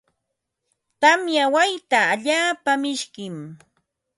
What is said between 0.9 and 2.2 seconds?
Tamya wayta